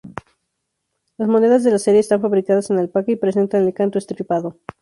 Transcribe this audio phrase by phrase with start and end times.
[1.19, 4.57] Las monedas de la serie están fabricadas en alpaca y presentan el canto estriado.